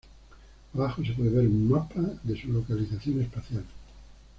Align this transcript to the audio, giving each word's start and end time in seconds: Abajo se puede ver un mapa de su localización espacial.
Abajo 0.73 1.05
se 1.05 1.11
puede 1.13 1.29
ver 1.29 1.45
un 1.47 1.69
mapa 1.69 2.01
de 2.23 2.35
su 2.41 2.51
localización 2.51 3.21
espacial. 3.21 3.63